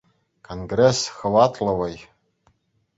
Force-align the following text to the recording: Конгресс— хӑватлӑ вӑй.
Конгресс— 0.47 0.99
хӑватлӑ 1.17 1.71
вӑй. 1.77 1.95